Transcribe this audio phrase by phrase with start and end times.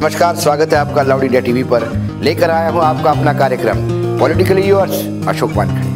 [0.00, 1.82] नमस्कार, स्वागत है आपका लाउड इंडिया टीवी पर।
[2.24, 3.78] लेकर आया हूँ आपका अपना कार्यक्रम,
[4.18, 4.92] पॉलिटिकली यूर्स
[5.28, 5.88] अशोक वानखड़े।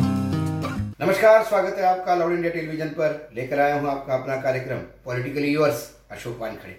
[1.05, 5.53] नमस्कार, स्वागत है आपका लाउड इंडिया टेलीविज़न पर। लेकर आया हूँ आपका अपना कार्यक्रम, पॉलिटिकली
[5.53, 6.77] यूर्स अशोक वानखड़े।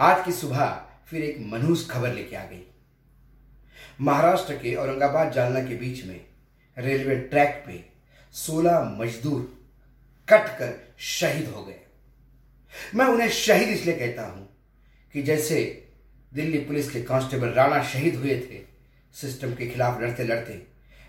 [0.00, 0.68] आज की सुबह
[1.10, 2.62] फिर एक मनहूस खबर लेके आ गई।
[4.00, 6.20] महाराष्ट्र के औरंगाबाद जालना के बीच में
[6.76, 7.84] रेलवे ट्रैक पे
[8.34, 9.40] 16 मजदूर
[10.28, 11.80] कट कर शहीद हो गए।
[12.94, 14.48] मैं उन्हें शहीद इसलिए कहता हूँ
[15.14, 15.82] कि जैसे
[16.32, 18.60] दिल्ली पुलिस के कांस्टेबल राणा शहीद हुए थे।
[19.14, 20.62] सिस्टम के खिलाफ लड़ते लड़ते,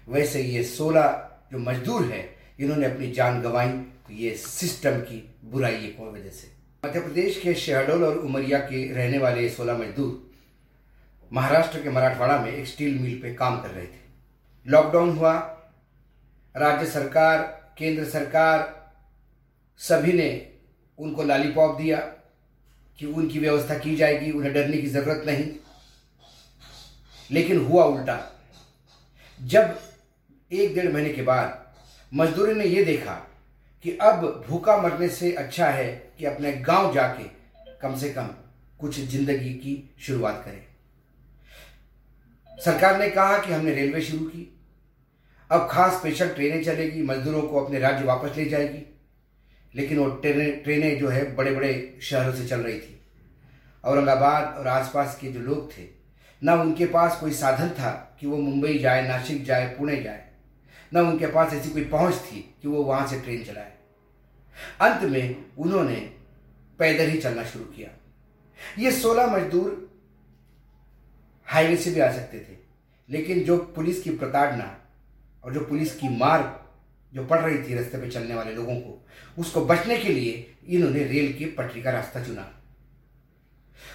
[0.08, 3.70] वैसे ये 16 जो मजदूर हैं, इन्होंने अपनी जान गंवाई
[4.08, 6.52] तो ये सिस्टम की बुराई की वजह से।
[6.84, 10.26] मध्य प्रदेश के शहडोल और उमरिया के रहने वाले सोलह मजदूर
[11.32, 14.06] महाराष्ट्र के मराठवाड़ा में एक स्टील मिल पे काम कर रहे थे।
[14.66, 15.34] लॉकडाउन हुआ,
[16.56, 17.42] राज्य सरकार,
[17.78, 18.76] केंद्र सरकार,
[19.80, 20.30] सभी ने
[21.00, 21.98] उनको लालीपॉप दिया
[23.00, 25.52] कि उनकी व्यवस्था की जाएगी, उन्हें डरने की ज़रूरत नहीं।
[27.32, 28.20] लेकिन हुआ उल्टा।
[29.42, 29.80] जब
[30.52, 31.66] एक डेढ़ महीने के बाद
[32.14, 33.14] मजदूरों ने यह देखा
[33.84, 37.24] कि अब भूखा मरने से अच्छा है कि अपने गाँव जाके
[37.82, 38.28] कम से कम
[38.80, 40.64] कुछ ज़िंदगी की शुरुआत करें।
[42.60, 44.60] सरकार ने कहा कि हमने रेलवे शुरू की।
[45.52, 48.97] अब खास स्पेशल ट्रेनें चलेगी, मजदूरों को अपने राज्य वापस ले जाएगी।
[49.76, 53.00] लेकिन वो ट्रेनें ट्रेनें जो है बड़े बड़े शहरों से चल रही थी।
[53.84, 55.88] औरंगाबाद और आसपास के जो लोग थे,
[56.42, 60.26] ना उनके पास कोई साधन था कि वो मुंबई जाए, नासिक जाए, पुणे जाए।
[60.94, 63.74] ना उनके पास ऐसी कोई पहुँच थी कि वो वहाँ से ट्रेन चलाए।
[64.82, 65.96] अंत में उन्होंने
[66.80, 67.90] पैदल ही चलना शुरू किया।
[68.80, 69.86] ये सोलह मजदूर
[71.48, 72.58] हाईवे से भी आ सकते थे,
[73.10, 74.78] लेकिन जो पुलिस की प्रताड़ना
[75.44, 76.57] और जो पुलिस की मार
[77.14, 79.06] जो पड़ रही थी रास्ते पे चलने वाले लोगों को,
[79.38, 82.52] उसको बचने के लिए इन्होंने रेल की पटरी का रास्ता चुना।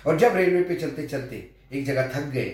[0.07, 1.37] और जब रेलवे पे चलते चलते
[1.73, 2.51] एक जगह थक गए,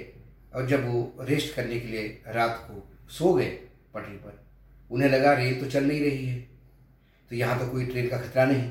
[0.55, 3.51] और जब वो रेस्ट करने के लिए रात को सो गए
[3.95, 4.45] पटरी पर,
[4.91, 6.39] उन्हें लगा रेल तो चल नहीं रही है
[7.31, 8.71] तो यहाँ तो कोई ट्रेन का खतरा नहीं।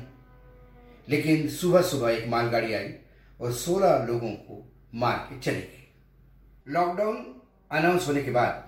[1.08, 2.94] लेकिन सुबह सुबह एक मालगाड़ी आई
[3.40, 7.24] और सोलह लोगों को मार के चली गई लॉकडाउन
[7.70, 8.64] अनाउंस होने के बाद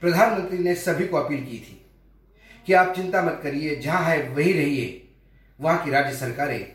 [0.00, 1.74] प्रधानमंत्री ने सभी को अपील की थी
[2.68, 5.04] कि आप चिंता मत करिए, जहाँ है वही रहिए।
[5.58, 6.66] वहाँ की राज्य सरकारें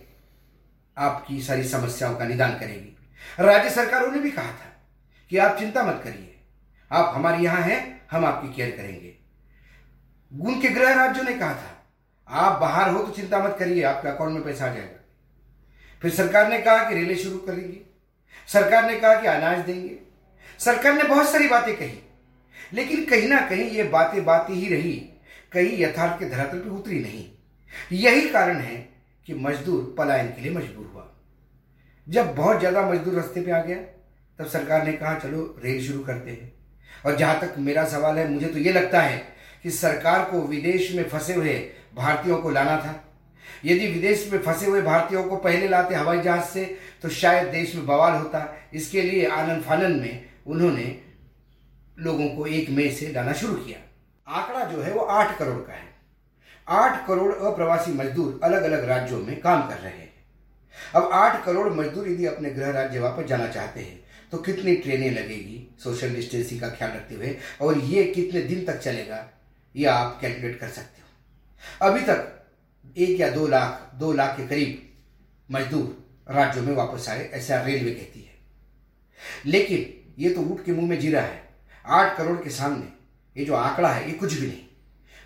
[0.97, 2.95] आपकी सारी समस्याओं का निदान करेगी।
[3.39, 4.71] राज्य सरकारों ने भी कहा था
[5.31, 6.39] कि आप चिंता मत करिए।
[6.91, 9.13] आप हमारे यहाँ हैं, हम आपकी केयर करेंगे।
[10.31, 11.85] उनके गृह राज्यों ने कहा था,
[12.27, 14.99] आप बाहर हो तो चिंता मत करिए, आपके अकाउंट में पैसा आ जाएगा।
[16.01, 17.81] फिर सरकार ने कहा कि रेलें शुरू करेंगे
[18.47, 19.95] सरकार ने कहा कि अनाज देंगे।
[20.59, 21.97] सरकार ने बहुत सारी बातें कही,
[22.73, 25.09] लेकिन कहीं ना कहीं ये बातें बातें ही रही।
[25.53, 27.25] कहीं यथार्थ के धरातल पर उतरी नहीं।
[27.93, 28.75] यही कारण है
[29.27, 31.09] कि मजदूर पलायन के लिए मजबूर हुआ।
[32.07, 33.77] जब बहुत ज़्यादा मजदूर रास्ते पे आ गया,
[34.39, 36.51] तब सरकार ने कहा, चलो, रेल शुरू करते हैं।
[37.05, 39.17] और जहाँ तक मेरा सवाल है, मुझे तो ये लगता है
[39.63, 41.53] कि सरकार को विदेश में फंसे हुए
[41.95, 42.99] भारतीयों को लाना था।
[43.65, 46.63] यदि विदेश में फंसे हुए भारतीयों को पहले लाते हवाई जहाज़ से
[47.01, 50.85] तो शायद देश में बवाल होता। इसके लिए आनंद फानंद में उन्होंने
[51.97, 53.79] लोगों को एक मई से लाना शुरू किया।
[54.27, 55.91] आंकड़ा जो है वो आठ करोड़ का है।
[56.67, 60.11] आठ करोड़ अप्रवासी मजदूर अलग अलग राज्यों में काम कर रहे हैं।
[60.95, 64.01] अब आठ करोड़ मजदूर यदि अपने गृह राज्य वापस जाना चाहते हैं
[64.31, 65.67] तो कितनी ट्रेनें लगेगी?
[65.79, 69.27] सोशल डिस्टेंसिंग का ख्याल रखते हुए, और ये कितने दिन तक चलेगा?
[69.75, 74.47] ये आप कैलकुलेट कर सकते हो। अभी तक एक या दो लाख दो लाख के
[74.47, 74.89] करीब
[75.49, 78.31] मजदूर राज्यों में वापस आए, ऐसा रेलवे कहती है।
[79.45, 81.41] लेकिन ये तो ऊट के मुँह में जीरा है।
[81.85, 82.87] आठ करोड़ के सामने
[83.35, 84.65] ये जो आंकड़ा है, ये कुछ भी नहीं।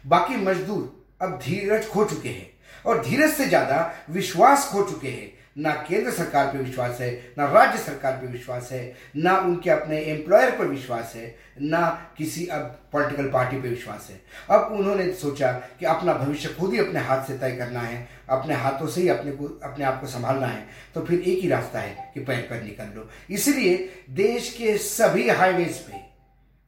[0.05, 2.51] बाकी मजदूर अब धीरज खो चुके हैं
[2.85, 7.45] और धीरज से ज़्यादा विश्वास खो चुके हैं। ना केंद्र सरकार पर विश्वास है, ना
[7.45, 11.79] राज्य सरकार पर विश्वास है, ना उनके अपने एम्प्लॉयर पर विश्वास है, ना
[12.17, 12.61] किसी अब
[12.93, 14.19] पॉलिटिकल पार्टी पर विश्वास है।
[14.49, 18.55] अब उन्होंने सोचा कि अपना भविष्य खुद ही अपने हाथ से तय करना है, अपने
[18.55, 20.65] हाथों से ही अपने को, अपने आप को संभालना है
[20.95, 23.77] तो फिर एक ही रास्ता है कि पैर पैर निकल लो। इसलिए
[24.15, 26.05] देश के सभी हाईवेज पे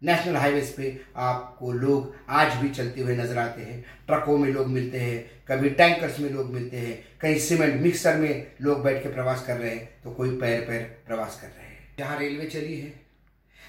[0.01, 4.67] नेशनल हाईवेज पे आपको लोग आज भी चलते हुए नज़र आते हैं। ट्रकों में लोग
[4.67, 9.09] मिलते हैं, कभी टैंकर्स में लोग मिलते हैं, कहीं सीमेंट मिक्सर में लोग बैठ के
[9.09, 12.77] प्रवास कर रहे हैं तो कोई पैर पैर प्रवास कर रहे हैं। जहाँ रेलवे चली
[12.77, 12.93] है,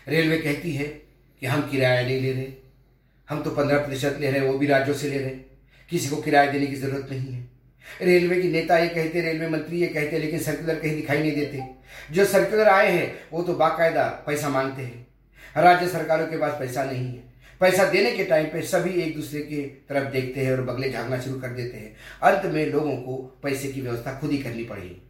[0.09, 0.85] रेलवे कहती है
[1.43, 2.47] कि हम किराया नहीं ले रहे।
[3.29, 5.44] हम तो पंद्रह प्रतिशत ले रहे हैं, वो भी राज्यों से ले रहे हैं।
[5.91, 7.49] किसी को किराया देने की ज़रूरत नहीं है।
[8.03, 11.62] रेलवे की नेता ये कहते, रेलवे मंत्री ये कहते, लेकिन सर्कुलर कहीं दिखाई नहीं देते।
[12.15, 15.06] जो सर्कुलर आए हैं, वो तो बाकायदा पैसा मांगते हैं।
[15.56, 17.31] राज्य सरकारों के पास पैसा नहीं है।
[17.61, 21.20] पैसा देने के टाइम पे सभी एक दूसरे की तरफ़ देखते हैं और बगले झांकना
[21.20, 25.02] शुरू कर देते हैं। अंत में लोगों को पैसे की व्यवस्था खुद ही करनी पड़ेगी।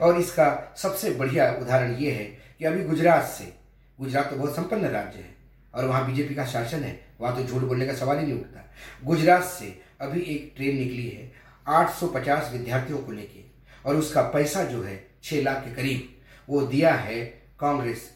[0.00, 2.24] और इसका सबसे बढ़िया उदाहरण ये है
[2.58, 3.52] कि अभी गुजरात से,
[4.00, 5.34] गुजरात तो बहुत संपन्न राज्य है
[5.74, 8.74] और वहाँ बीजेपी का शासन है, वहाँ तो झूठ बोलने का सवाल ही नहीं उठता।
[9.04, 11.32] गुजरात से अभी एक ट्रेन निकली है
[11.66, 13.40] 850 विद्यार्थियों को लेके
[13.86, 16.16] और उसका पैसा जो है छः लाख के करीब
[16.48, 17.24] वो दिया है
[17.60, 18.10] कांग्रेस,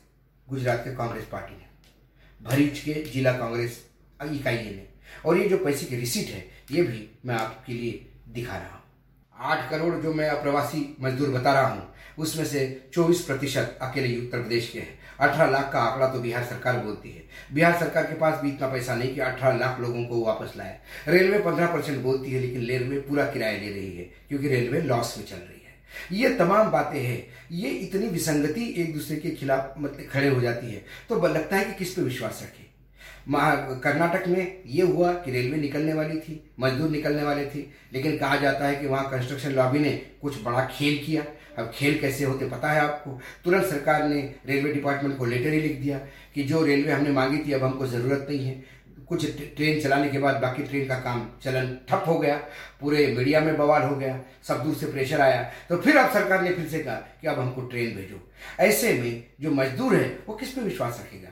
[0.48, 1.71] गुजरात के कांग्रेस पार्टी ने।
[2.42, 3.86] भरीच के जिला कांग्रेस
[4.22, 4.86] इकाई ने।
[5.26, 8.82] और ये जो पैसे की रिसीट है, ये भी मैं आपके लिए दिखा रहा हूँ।
[9.36, 14.40] आठ करोड़ जो मैं अप्रवासी मजदूर बता रहा हूँ, उसमें से 24 प्रतिशत अकेले उत्तर
[14.40, 17.24] प्रदेश के हैं। अठारह लाख का आंकड़ा तो बिहार सरकार बोलती है।
[17.54, 20.78] बिहार सरकार के पास भी इतना पैसा नहीं कि अठारह लाख लोगों को वापस लाए।
[21.08, 25.18] रेलवे पंद्रह परसेंट बोलती है, लेकिन रेलवे पूरा किराया ले रही है, क्योंकि रेलवे लॉस
[25.18, 25.61] में चल रही है।
[26.12, 27.22] ये तमाम बातें हैं।
[27.52, 31.64] ये इतनी विसंगति एक दूसरे के खिलाफ मतलब खड़े हो जाती है। तो लगता है
[31.64, 32.70] कि किस पे विश्वास रखें।
[33.80, 38.36] कर्नाटक में ये हुआ कि रेलवे निकलने वाली थी, मजदूर निकलने वाले थे, लेकिन कहा
[38.36, 39.90] जाता है कि वहाँ कंस्ट्रक्शन लॉबी ने
[40.22, 41.24] कुछ बड़ा खेल किया।
[41.58, 43.18] अब खेल कैसे होते पता है आपको?
[43.44, 45.98] तुरंत सरकार ने रेलवे डिपार्टमेंट को लेटर ही लिख दिया
[46.34, 48.62] कि जो रेलवे हमने मांगी थी, अब हमको ज़रूरत नहीं है।
[49.08, 49.26] कुछ
[49.56, 52.36] ट्रेन चलाने के बाद बाकी ट्रेन का काम चलन ठप हो गया,
[52.80, 54.18] पूरे मीडिया में बवाल हो गया,
[54.48, 57.38] सब दूर से प्रेशर आया। तो फिर अब सरकार ने फिर से कहा कि अब
[57.38, 58.20] हमको ट्रेन भेजो।
[58.60, 61.28] ऐसे में जो मजदूर है, वो किस पे विश्वास रखेगा?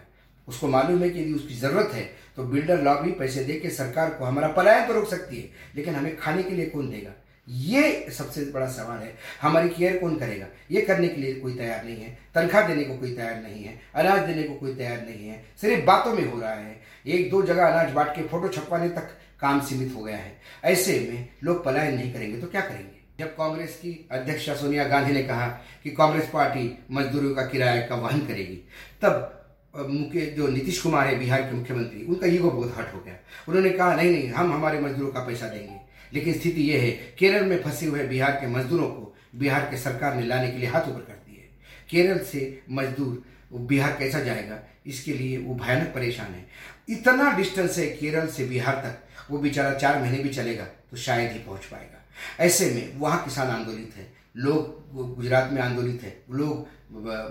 [0.49, 2.03] उसको मालूम है कि यदि उसकी ज़रूरत है
[2.37, 5.95] तो बिल्डर लॉबी पैसे दे के सरकार को हमारा पलायन तो रोक सकती है, लेकिन
[5.95, 7.11] हमें खाने के लिए कौन देगा?
[7.51, 9.13] ये सबसे बड़ा सवाल है,
[9.43, 10.47] हमारी केयर कौन करेगा?
[10.71, 13.79] ये करने के लिए कोई तैयार नहीं है, तनख्वाह देने को कोई तैयार नहीं है,
[13.95, 17.43] अनाज देने को कोई तैयार नहीं है, सिर्फ़ बातों में हो रहा है। एक दो
[17.43, 20.33] जगह अनाज बांट के फ़ोटो छपवाने तक काम सीमित हो गया है।
[20.65, 22.99] ऐसे में लोग पलायन नहीं करेंगे तो क्या करेंगे?
[23.19, 25.47] जब कांग्रेस की अध्यक्ष सोनिया गांधी ने कहा
[25.85, 28.57] कि कांग्रेस पार्टी मजदूरों का किराया का वहन करेगी,
[29.03, 29.37] तब
[29.77, 33.15] मुख्य जो नीतीश कुमार है, बिहार के मुख्यमंत्री, उनका ईगो बहुत हट हो गया।
[33.49, 35.80] उन्होंने कहा, नहीं नहीं, हम हमारे मजदूरों का पैसा देंगे।
[36.15, 40.15] लेकिन स्थिति यह है, केरल में फंसे हुए बिहार के मजदूरों को बिहार के सरकार
[40.17, 41.49] ने लाने के लिए हाथ ऊपर कर दिए
[41.91, 43.23] केरल से मजदूर
[43.53, 46.47] बिहार कैसा जाएगा, इसके लिए वो भयानक परेशान है।
[46.89, 48.99] इतना डिस्टेंस है केरल से बिहार तक,
[49.31, 51.99] वो बेचारा चार महीने भी चलेगा तो शायद ही पहुँच पाएगा।
[52.41, 54.07] ऐसे में वहाँ किसान आंदोलित है,
[54.37, 56.69] लोग गुजरात में आंदोलित है, लोग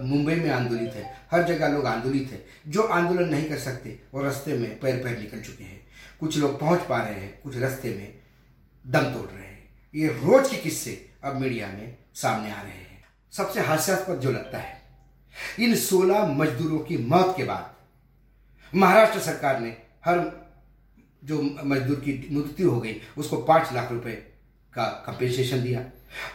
[0.02, 4.24] मुंबई में आंदोलित है, हर जगह लोग आंदोलित है। जो आंदोलन नहीं कर सकते, वो
[4.24, 5.82] रास्ते में पैर पैर निकल चुके हैं।
[6.20, 8.14] कुछ लोग पहुँच पा रहे हैं, कुछ रास्ते में
[8.86, 10.94] दम तोड़ रहे हैं। ये रोज के किस्से
[11.24, 13.04] अब मीडिया में सामने आ रहे हैं।
[13.34, 14.78] सबसे हास्यास्पद जो लगता है,
[15.60, 17.76] इन 16 मजदूरों की मौत के बाद
[18.74, 20.20] महाराष्ट्र सरकार ने हर
[21.24, 24.12] जो मजदूर की मृत्यु हो गई, उसको पाँच लाख रुपए
[24.74, 25.84] का कंपेंसेशन दिया।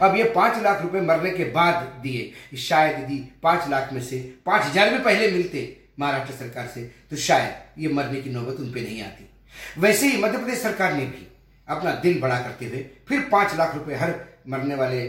[0.01, 4.19] अब ये पाँच लाख रुपए मरने के बाद दिए। शायद यदि पाँच लाख में से
[4.45, 5.61] पाँच हज़ार भी पहले मिलते
[5.99, 9.29] महाराष्ट्र सरकार से तो शायद ये मरने की नौबत उन पर नहीं आती।
[9.77, 11.27] वैसे ही मध्य प्रदेश सरकार ने भी
[11.67, 14.13] अपना दिल बड़ा करते हुए फिर पाँच लाख रुपए हर
[14.49, 15.03] मरने वाले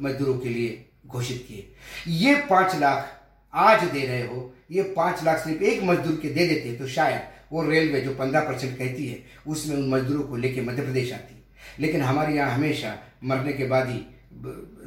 [0.00, 1.68] मजदूरों के लिए घोषित किए।
[2.08, 3.16] ये पाँच लाख
[3.54, 7.20] आज दे रहे हो, ये पाँच लाख सिर्फ़ एक मजदूर के दे देते तो शायद
[7.52, 11.34] वो रेलवे जो पंद्रह परसेंट कहती है, उसमें उन मजदूरों को लेके मध्य प्रदेश आती
[11.78, 14.04] लेकिन हमारे यहाँ हमेशा मरने के बाद ही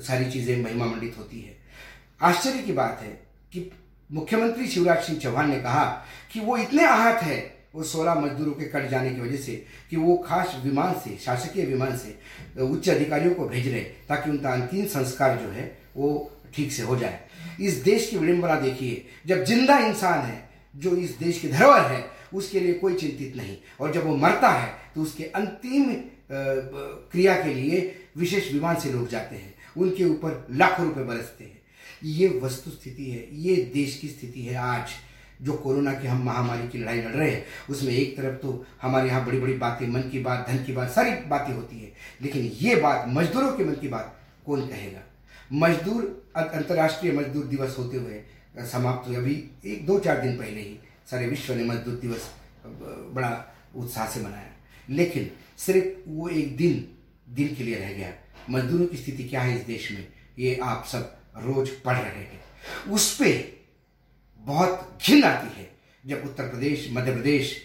[0.03, 1.57] सारी चीज़ें महिमा मंडित होती है।
[2.21, 3.09] आश्चर्य की बात है
[3.53, 3.69] कि
[4.09, 5.85] मुख्यमंत्री शिवराज सिंह चौहान ने कहा
[6.33, 7.37] कि वो इतने आहत है
[7.73, 9.53] वो सोलह मजदूरों के कट जाने की वजह से
[9.89, 12.15] कि वो खास विमान से, शासकीय विमान से,
[12.61, 15.65] उच्च अधिकारियों को भेज रहे ताकि उनका अंतिम संस्कार जो है
[15.95, 17.19] वो ठीक से हो जाए।
[17.61, 22.05] इस देश की विडंबना देखिए, जब ज़िंदा इंसान है, जो इस देश की धरोहर है,
[22.33, 25.93] उसके लिए कोई चिंतित नहीं। और जब वो मरता है तो उसके अंतिम
[26.29, 27.79] क्रिया के लिए
[28.17, 31.61] विशेष विमान से लोग जाते हैं। उनके ऊपर लाखों रुपए बरसते हैं।
[32.03, 34.89] ये वस्तु स्थिति है, ये देश की स्थिति है आज।
[35.43, 39.07] जो कोरोना की हम महामारी की लड़ाई लड़ रहे हैं, उसमें एक तरफ़ तो हमारे
[39.09, 42.41] यहाँ बड़ी बड़ी बातें, मन की बात, धन की बात, सारी बातें होती है। लेकिन
[42.45, 44.99] ये बात मजदूरों के मन की बात कौन कहेगा?
[45.53, 48.23] मजदूर अंतर्राष्ट्रीय मजदूर दिवस होते हुए
[48.59, 50.79] समाप्त हुए अभी एक, दो, चार दिन पहले ही
[51.11, 52.31] सारे विश्व ने मजदूर दिवस
[53.13, 54.51] बड़ा उत्साह से मनाया।
[54.89, 56.87] लेकिन सिर्फ़ वो एक दिन
[57.29, 58.13] दिन के लिए रह गया।
[58.49, 60.07] मजदूरों की स्थिति क्या है इस देश में?
[60.39, 62.41] ये आप सब रोज पढ़ रहे हैं।
[62.91, 63.62] उस पर
[64.43, 65.69] बहुत घिन आती है
[66.03, 67.55] जब उत्तर प्रदेश, मध्य प्रदेश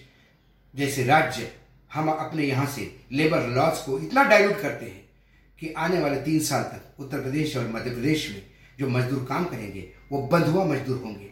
[0.74, 1.50] जैसे राज्य
[1.92, 5.06] हम अपने यहाँ से लेबर लॉज को इतना डायल्यूट करते हैं
[5.58, 8.42] कि आने वाले तीन साल तक उत्तर प्रदेश और मध्य प्रदेश में
[8.78, 11.30] जो मजदूर काम करेंगे, वो बंधुआ मजदूर होंगे।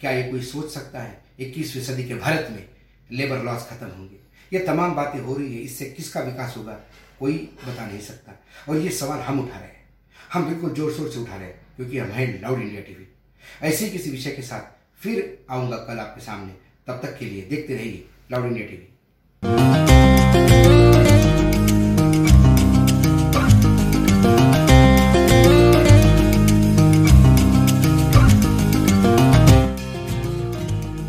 [0.00, 2.64] क्या ये कोई सोच सकता है इक्कीसवीं सदी के भारत में
[3.10, 4.16] लेबर लॉस खत्म होंगे?
[4.52, 6.72] ये तमाम बातें हो रही है, इससे किसका विकास होगा,
[7.18, 8.32] कोई बता नहीं सकता।
[8.68, 9.86] और ये सवाल हम उठा रहे हैं।
[10.32, 13.06] हम बिल्कुल ज़ोर शोर से उठा रहे हैं, क्योंकि हम हैं लाउड इंडिया टीवी
[13.62, 16.52] ऐसे किसी विषय के साथ फिर आऊँगा कल आपके सामने।
[16.86, 18.88] तब तक के लिए देखते रहिए लाउड इंडिया टीवी।